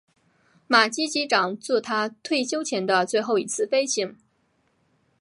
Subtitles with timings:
[0.65, 4.17] 马基机长作他退休前的最后一次飞行。